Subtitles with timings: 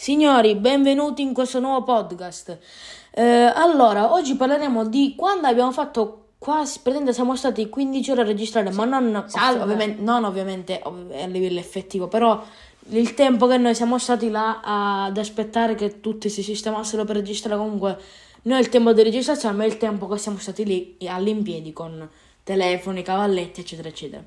[0.00, 2.58] Signori, benvenuti in questo nuovo podcast.
[3.10, 8.24] Eh, allora, oggi parleremo di quando abbiamo fatto quasi, praticamente siamo stati 15 ore a
[8.24, 9.62] registrare, ma non, Salve.
[9.62, 12.42] ovviamente, non ovviamente ov- a livello effettivo, però
[12.92, 17.58] il tempo che noi siamo stati là ad aspettare che tutti si sistemassero per registrare
[17.58, 17.98] comunque
[18.44, 21.74] non è il tempo di registrazione, ma è il tempo che siamo stati lì all'impiedi
[21.74, 22.08] con
[22.42, 24.24] telefoni, cavalletti, eccetera, eccetera.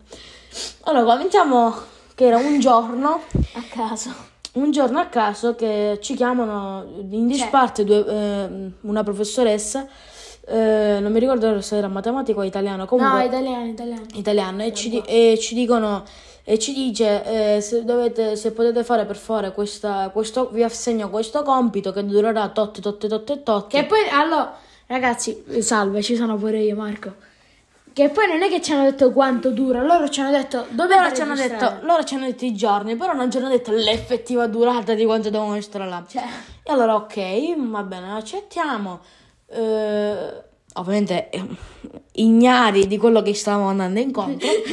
[0.81, 1.73] Allora, cominciamo
[2.13, 3.21] che era un giorno
[3.53, 4.32] A caso.
[4.53, 9.87] Un giorno a caso che ci chiamano in disparte due, eh, una professoressa,
[10.45, 14.05] eh, non mi ricordo se era matematica o italiano, No, comunque italiano, italiano.
[14.13, 16.03] italiano, e ci, e ci dicono
[16.45, 21.09] e ci dice eh, se, dovete, se potete fare per fare questa, questo, vi assegno
[21.09, 23.67] questo compito che durerà tot, tot, tot e tot.
[23.69, 24.53] Che poi, allora,
[24.87, 27.13] ragazzi, salve, ci sono pure io, Marco.
[27.93, 30.95] Che poi non è che ci hanno detto quanto dura, loro ci hanno detto dove
[30.95, 33.71] loro ci, hanno detto, loro ci hanno detto i giorni, però non ci hanno detto
[33.71, 36.03] l'effettiva durata di quanto devono stare là.
[36.07, 36.23] Cioè,
[36.63, 38.99] E allora, ok, va bene, accettiamo.
[39.45, 40.41] Eh,
[40.75, 41.45] ovviamente eh,
[42.13, 44.47] ignari di quello che stavamo andando incontro.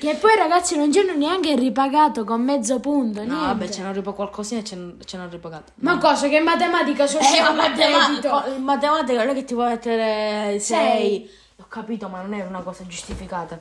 [0.00, 3.46] che poi ragazzi non ci hanno neanche ripagato con mezzo punto, No, niente.
[3.46, 4.76] vabbè, ce n'hanno ripagato qualcosina e ce
[5.16, 5.72] n'hanno ripagato.
[5.76, 9.68] Ma cosa, che in matematica sono Eh, ma matematica, matematica non è che ti puoi
[9.68, 11.30] mettere 6.
[11.68, 13.58] Capito, ma non è una cosa giustificata.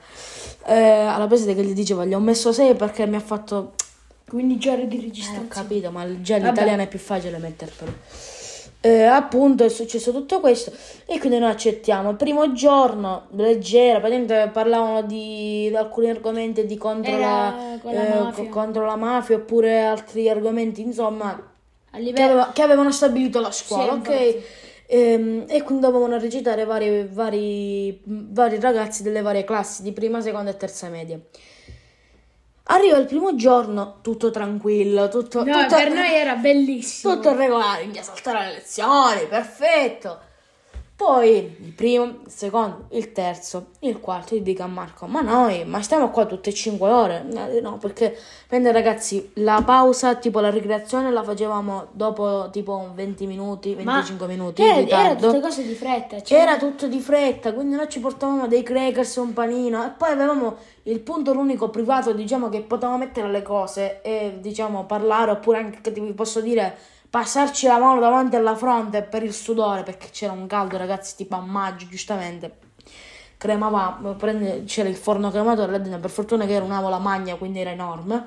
[0.66, 3.74] Eh, alla preside che gli dicevo, gli ho messo 6 perché mi ha fatto
[4.30, 5.48] 15 ore di Eh, ho registrazione.
[5.50, 7.92] capito, ma già l'italiano è più facile mettertelo.
[8.80, 10.72] Eh, appunto è successo tutto questo
[11.06, 12.12] e quindi noi accettiamo.
[12.12, 18.20] Il primo giorno, leggera, praticamente parlavano di, di alcuni argomenti di contro, Era la, eh,
[18.24, 18.44] mafia.
[18.44, 22.26] co- contro la mafia oppure altri argomenti, insomma, A che, livello...
[22.32, 24.08] aveva- che avevano stabilito la scuola, Sì, ok?
[24.10, 24.44] infatti.
[24.90, 30.52] Ehm, e quindi dovevano recitare vari, vari, vari ragazzi delle varie classi di prima, seconda
[30.52, 31.20] e terza media.
[32.70, 37.16] Arriva il primo giorno, tutto tranquillo, tutto, No, tutto, per noi era bellissimo.
[37.16, 40.20] tutto regolare, minchia saltare le lezioni, perfetto.
[40.98, 45.64] Poi il primo, il secondo, il terzo, il quarto, io dico a Marco, ma noi,
[45.64, 47.24] ma stiamo qua tutte e cinque ore?
[47.32, 53.28] Eh, No, perché, prende ragazzi, la pausa, tipo la ricreazione la facevamo dopo tipo 20
[53.28, 56.20] minuti, 25 Ma minuti in era, era tutte cose di fretta.
[56.20, 60.10] Cioè, Era tutto di fretta, quindi noi ci portavamo dei crackers un panino e poi
[60.10, 65.60] avevamo il punto l'unico privato, diciamo, che potevamo mettere le cose e, diciamo, parlare oppure
[65.60, 66.76] anche, che ti posso dire,
[67.10, 71.36] passarci la mano davanti alla fronte per il sudore perché c'era un caldo, ragazzi, tipo
[71.36, 72.58] a maggio, giustamente.
[73.38, 77.60] Cremava, prende- c'era il forno crematore là dentro, per fortuna che era un'avola magna, quindi
[77.60, 78.26] era enorme.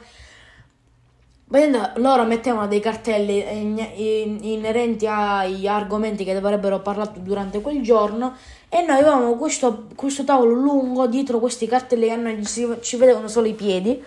[1.46, 7.82] Vedendo, loro mettevano dei cartelli in- in- inerenti agli argomenti che avrebbero parlato durante quel
[7.82, 8.36] giorno
[8.68, 13.48] e noi avevamo questo, questo tavolo lungo dietro questi cartelli che ci, ci vedevano solo
[13.48, 14.00] i piedi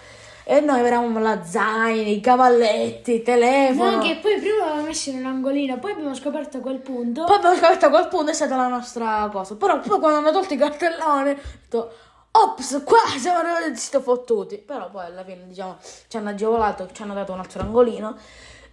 [0.46, 3.98] e noi avevamo la zaina, i cavalletti, il telefono.
[3.98, 7.24] No, che poi prima l'avevamo messo in un angolino, poi abbiamo scoperto quel punto.
[7.24, 9.56] Poi abbiamo scoperto quel punto è stata la nostra cosa.
[9.56, 11.94] Però poi quando hanno tolto i cartelloni, ho detto,
[12.32, 14.58] ops, qua siamo arrivati sto fottuti.
[14.58, 15.78] Però poi alla fine, diciamo,
[16.08, 18.16] ci hanno agevolato, ci hanno dato un altro angolino.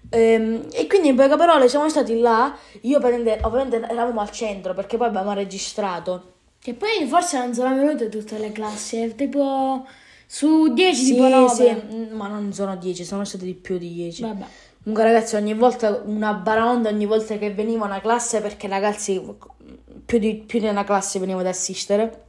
[0.08, 2.52] Ehm, e quindi in poche parole siamo stati là.
[2.82, 6.32] Io ovviamente eravamo al centro perché poi abbiamo registrato.
[6.60, 9.86] Che poi forse non sono venute tutte le classi, tipo
[10.32, 11.48] su 10 Sì, tipo 9.
[11.52, 14.22] sì, mm, ma non sono 10, sono stati di più di 10.
[14.22, 14.44] Vabbè.
[14.84, 19.20] Comunque ragazzi ogni volta una baraonda ogni volta che veniva una classe perché ragazzi
[20.06, 22.22] più di, più di una classe veniva ad assistere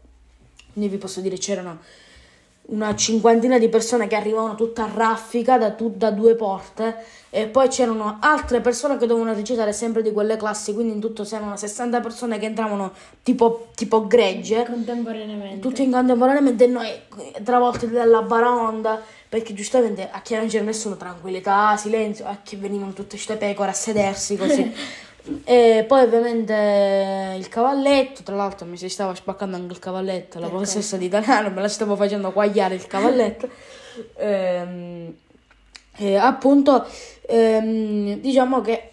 [0.73, 1.79] quindi vi posso dire c'erano
[2.71, 6.95] una cinquantina di persone che arrivavano tutta a raffica da, tu- da due porte
[7.29, 11.23] e poi c'erano altre persone che dovevano recitare sempre di quelle classi quindi in tutto
[11.23, 12.91] c'erano 60 persone che entravano
[13.23, 15.59] tipo, tipo gregge Contemporaneamente.
[15.59, 16.89] tutti in contemporaneamente e noi
[17.43, 22.91] travolti dalla baronda perché giustamente a chi non c'era nessuno tranquillità, silenzio, a chi venivano
[22.91, 24.69] tutte queste pecore a sedersi così.
[25.43, 30.47] e poi ovviamente il cavalletto, tra l'altro mi si stava spaccando anche il cavalletto, la
[30.47, 33.49] professoressa di italiano me la stavo facendo quagliare il cavalletto.
[34.15, 35.13] Ehm,
[35.97, 36.87] e appunto
[37.27, 38.91] ehm, diciamo che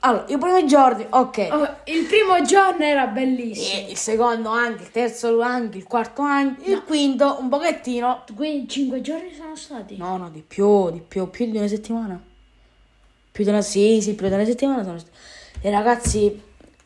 [0.00, 1.48] allora, i primi giorni, ok.
[1.52, 3.86] Oh, il primo giorno era bellissimo.
[3.86, 8.24] E il secondo anche, il terzo anche, il quarto anche, il quinto un pochettino.
[8.34, 9.98] Quindi 5 giorni sono stati.
[9.98, 12.18] No, no, di più, di più, più di una settimana.
[13.40, 14.98] Più di una, sì, sì, più di una settimana sono.
[15.62, 16.38] E ragazzi,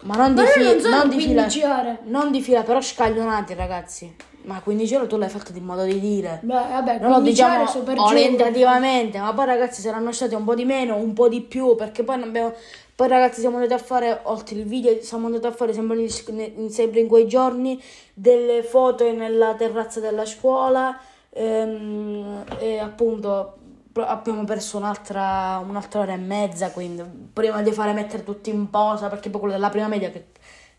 [0.02, 1.98] ma non di Ma noi fila, non non di fila, 15 ore.
[2.04, 4.14] non di fila, però scaglionati ragazzi.
[4.42, 6.38] Ma 15 ore tu l'hai fatto di modo di dire.
[6.44, 10.64] Beh, vabbè, Non lo 15 diciamo orientativamente, ma poi ragazzi saranno stati un po' di
[10.64, 12.52] meno, un po' di più, perché poi non abbiamo...
[12.94, 16.70] Poi ragazzi siamo andati a fare, oltre il video, siamo andati a fare sempre in,
[16.70, 20.96] sempre in quei giorni delle foto nella terrazza della scuola
[21.30, 23.56] ehm, e appunto
[23.96, 27.02] abbiamo perso un'altra, un'altra ora e mezza, quindi
[27.32, 30.26] prima di fare mettere tutti in posa, perché poi quello della prima media che,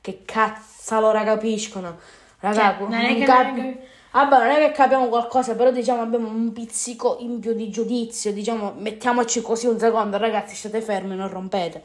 [0.02, 1.98] che cazzo loro capiscono.
[2.40, 3.78] Raga, Cioè, non è che- capi- non
[4.16, 8.32] Vabbè, non è che capiamo qualcosa, però diciamo abbiamo un pizzico in più di giudizio,
[8.32, 11.84] diciamo, mettiamoci così un secondo, ragazzi, state fermi, non rompete.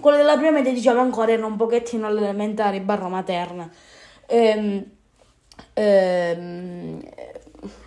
[0.00, 3.70] Quello della prima media, diciamo, ancora erano un pochettino all'elementare, barra materna.
[4.26, 4.84] Ehm,
[5.74, 7.00] ehm,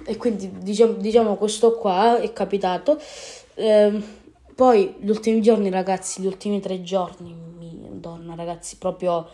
[0.06, 3.00] e quindi diciamo, diciamo questo qua è capitato.
[3.56, 4.04] Ehm,
[4.56, 7.36] poi gli ultimi giorni, ragazzi, gli ultimi tre giorni,
[8.06, 9.28] madonna, ragazzi, proprio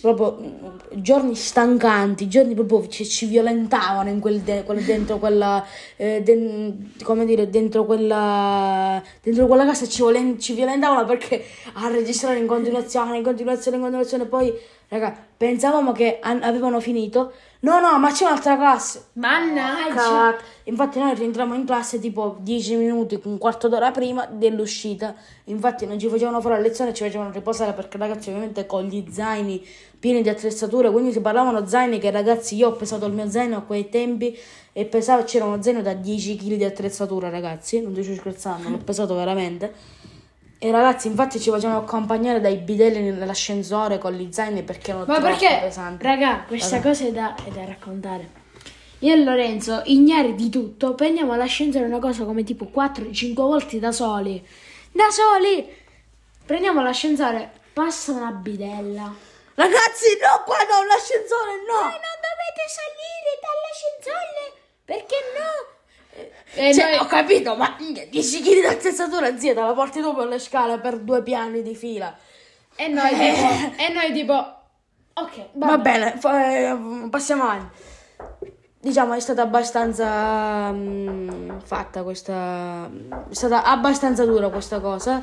[0.00, 5.62] proprio mm, giorni stancanti, giorni proprio ci, ci violentavano in quel, de- quel- dentro quella
[5.96, 11.44] eh, den- come dire dentro quella dentro quella casa ci, volen- ci violentavano perché
[11.74, 14.50] a registrare in continuazione in continuazione in continuazione poi
[14.88, 17.32] raga pensavamo che an- avevano finito
[17.66, 19.94] no no ma c'è un'altra classe Mannaggia.
[19.94, 20.44] Cazzo.
[20.64, 25.14] Infatti noi rientrammo in classe tipo 10 minuti, un quarto d'ora prima dell'uscita.
[25.44, 29.04] Infatti non ci facevano fare la lezione, ci facevano riposare perché ragazzi ovviamente con gli
[29.10, 29.64] zaini
[29.98, 33.56] pieni di attrezzature, quindi si parlavano zaini che ragazzi io ho pesato il mio zaino
[33.56, 34.36] a quei tempi
[34.72, 38.68] e pesava, c'era uno zaino da 10 kg di attrezzatura ragazzi, non ti sto scherzando,
[38.68, 39.72] l'ho pesato veramente.
[40.58, 45.20] E ragazzi infatti ci facevano accompagnare dai bidelli nell'ascensore con gli zaini perché erano Ma
[45.20, 46.02] perché, pesanti.
[46.02, 46.88] raga, questa Vabbè.
[46.88, 48.44] cosa è da, è da raccontare.
[49.00, 53.92] Io e Lorenzo, ignari di tutto, prendiamo all'ascensore una cosa come tipo 4-5 volte da
[53.92, 54.42] soli.
[54.92, 55.84] Da soli!
[56.46, 59.14] Prendiamo l'ascensore, passa una bidella.
[59.54, 61.80] Ragazzi no, qua no, l'ascensore no!
[61.80, 64.52] non dovete salire dall'ascensore!
[64.84, 65.75] Perché no?
[66.54, 70.00] E Cioè, noi- ho capito, ma minchia, 10 kg di attrezzatura, zia, te la porti
[70.00, 72.16] dopo le scale per due piani di fila.
[72.76, 74.32] E noi tipo, e noi tipo,
[75.14, 75.82] ok, Va vabbè.
[75.82, 77.76] bene, fa- eh, passiamo avanti.
[78.78, 82.88] Diciamo, è stata abbastanza mm, fatta questa...
[83.28, 85.22] È stata abbastanza dura questa cosa.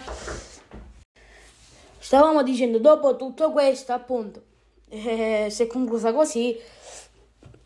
[1.99, 4.41] Stavamo dicendo, dopo tutto questo, appunto,
[4.89, 6.57] eh, si è conclusa così.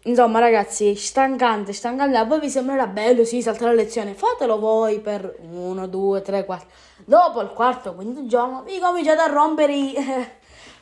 [0.07, 2.15] Insomma, ragazzi, stancante, stancante.
[2.15, 4.13] A voi vi sembrerà bello, sì, saltare la lezione.
[4.13, 6.69] Fatelo voi per uno, due, tre, quattro.
[7.04, 9.94] Dopo il quarto, quinto giorno, vi cominciate a rompere i...
[9.94, 10.31] perché,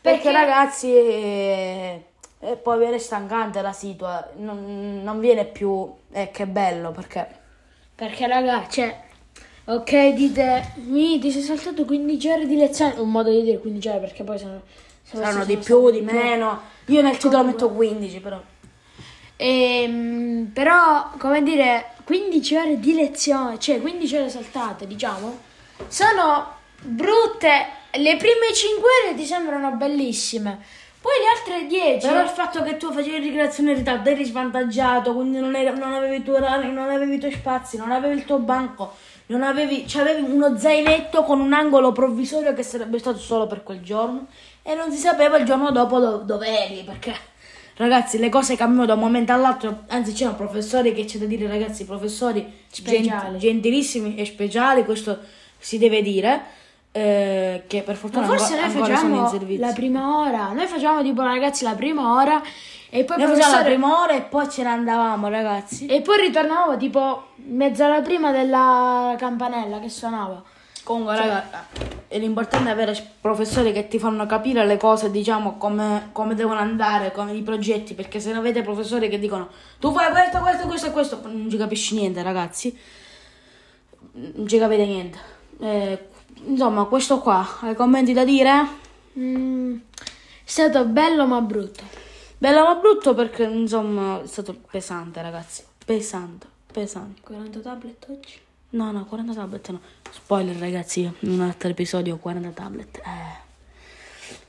[0.01, 0.31] Perché?
[0.31, 2.05] ragazzi, eh,
[2.39, 4.29] eh, poi viene stancante la situa.
[4.35, 5.91] Non, non viene più...
[6.11, 7.27] Eh, che bello, perché...
[7.95, 8.95] Perché raga, cioè,
[9.65, 13.87] ok, dite, mi ti sei saltato 15 ore di lezione, un modo di dire 15
[13.87, 14.61] ore perché poi sono...
[15.01, 16.61] se Saranno di sono più, di meno.
[16.87, 18.39] Io nel titolo metto 15, però.
[19.37, 25.39] Ehm, però, come dire, 15 ore di lezione, cioè 15 ore saltate, diciamo,
[25.87, 27.73] sono brutte.
[27.91, 30.59] Le prime 5 ore ti sembrano bellissime,
[30.99, 32.07] poi le altre 10...
[32.07, 35.93] Però il fatto che tu facevi ricreazione in ritardo eri svantaggiato, quindi non, era- non
[35.93, 38.95] avevi i tuoi orari, non avevi i tuoi spazi, non avevi il tuo banco,
[39.27, 43.63] non avevi, cioè avevi uno zainetto con un angolo provvisorio che sarebbe stato solo per
[43.63, 44.27] quel giorno
[44.61, 47.15] e non si sapeva il giorno dopo do- dove eri, perché
[47.77, 51.47] ragazzi le cose cambiano da un momento all'altro, anzi c'erano professori che c'è da dire
[51.47, 55.19] ragazzi, professori gent- gentilissimi e speciali, questo
[55.57, 56.41] si deve dire,
[56.91, 59.65] eh, che per Ma fortuna forse ancora, noi ancora sono in facciamo servizio.
[59.65, 62.41] la prima ora, noi facciamo tipo ragazzi la prima ora
[62.89, 65.85] e poi Noi facevamo la professore- prima ora e poi ce ne andavamo, ragazzi.
[65.87, 70.41] E poi ritornavamo tipo mezz'ora prima della campanella che suonava.
[70.85, 71.67] Comunque, raga,
[72.09, 76.59] eh, l'importante è avere professori che ti fanno capire le cose, diciamo, come, come devono
[76.59, 79.49] andare, come i progetti, perché se non avete professori che dicono
[79.79, 82.77] tu fai questo, questo, questo e questo, non ci capisci niente, ragazzi.
[84.11, 85.17] Non ci capite niente.
[85.59, 86.07] Eh,
[86.45, 88.67] insomma, questo qua, hai commenti da dire?
[89.17, 91.81] Mm, è stato bello ma brutto.
[92.37, 95.63] Bello ma brutto perché, insomma, è stato pesante, ragazzi.
[95.83, 97.21] Pesante, pesante.
[97.23, 98.43] 40 tablet oggi.
[98.75, 99.79] No, no, 40 tablet no.
[100.11, 102.97] Spoiler, ragazzi, in un altro episodio 40 tablet.
[102.97, 103.43] Eh.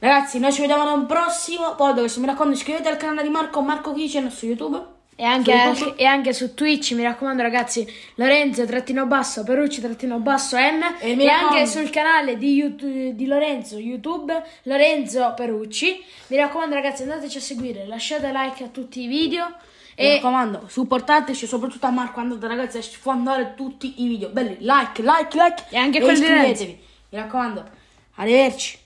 [0.00, 2.18] Ragazzi, noi ci vediamo da un prossimo podcast.
[2.18, 4.95] Mi raccomando, iscrivetevi al canale di Marco, Marco Kitchen su YouTube.
[5.18, 9.80] E anche, Su anche- e anche su Twitch, mi raccomando ragazzi, Lorenzo trattino basso, Perucci
[9.80, 16.04] trattino basso M E e, anche sul canale di, YouTube- di Lorenzo YouTube, Lorenzo Perucci.
[16.26, 19.54] Mi raccomando ragazzi andateci a seguire, lasciate like a tutti i video
[19.98, 22.20] Mi e raccomando, supportateci, soprattutto a Marco.
[22.20, 24.28] Andate, ragazzi, a sfondare tutti i video.
[24.28, 25.64] Belli, like, like, like.
[25.70, 26.80] E anche quelli di iscrivetevi.
[27.10, 27.64] Mi raccomando,
[28.16, 28.78] arrivederci.